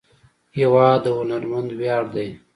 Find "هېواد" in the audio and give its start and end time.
0.57-0.99